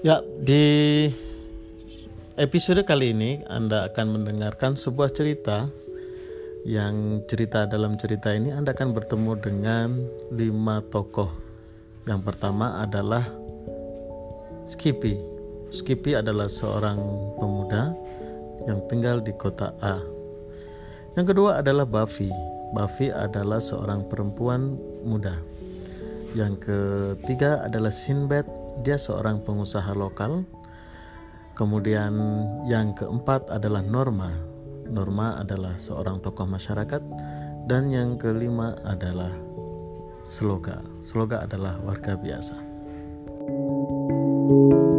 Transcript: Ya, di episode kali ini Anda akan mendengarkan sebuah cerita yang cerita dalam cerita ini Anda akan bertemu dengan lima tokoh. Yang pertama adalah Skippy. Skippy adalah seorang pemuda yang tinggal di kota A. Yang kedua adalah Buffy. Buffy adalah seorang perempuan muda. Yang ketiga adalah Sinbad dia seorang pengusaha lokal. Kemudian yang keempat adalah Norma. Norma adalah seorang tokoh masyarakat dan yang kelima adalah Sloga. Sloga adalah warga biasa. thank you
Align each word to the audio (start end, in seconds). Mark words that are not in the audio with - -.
Ya, 0.00 0.24
di 0.24 0.64
episode 2.40 2.88
kali 2.88 3.12
ini 3.12 3.44
Anda 3.44 3.84
akan 3.84 4.16
mendengarkan 4.16 4.72
sebuah 4.72 5.12
cerita 5.12 5.68
yang 6.64 7.20
cerita 7.28 7.68
dalam 7.68 8.00
cerita 8.00 8.32
ini 8.32 8.48
Anda 8.48 8.72
akan 8.72 8.96
bertemu 8.96 9.32
dengan 9.44 10.00
lima 10.32 10.80
tokoh. 10.88 11.28
Yang 12.08 12.32
pertama 12.32 12.80
adalah 12.80 13.28
Skippy. 14.64 15.20
Skippy 15.68 16.16
adalah 16.16 16.48
seorang 16.48 16.96
pemuda 17.36 17.92
yang 18.72 18.80
tinggal 18.88 19.20
di 19.20 19.36
kota 19.36 19.76
A. 19.84 20.00
Yang 21.12 21.36
kedua 21.36 21.60
adalah 21.60 21.84
Buffy. 21.84 22.32
Buffy 22.72 23.12
adalah 23.12 23.60
seorang 23.60 24.08
perempuan 24.08 24.80
muda. 25.04 25.36
Yang 26.32 26.64
ketiga 26.64 27.68
adalah 27.68 27.92
Sinbad 27.92 28.59
dia 28.82 28.96
seorang 28.96 29.42
pengusaha 29.42 29.90
lokal. 29.92 30.46
Kemudian 31.58 32.16
yang 32.64 32.96
keempat 32.96 33.50
adalah 33.52 33.84
Norma. 33.84 34.32
Norma 34.90 35.38
adalah 35.38 35.76
seorang 35.76 36.18
tokoh 36.24 36.48
masyarakat 36.48 37.02
dan 37.68 37.92
yang 37.92 38.16
kelima 38.16 38.74
adalah 38.82 39.30
Sloga. 40.24 40.82
Sloga 41.00 41.44
adalah 41.44 41.78
warga 41.82 42.16
biasa. 42.16 42.56
thank 44.50 44.72
you 44.72 44.89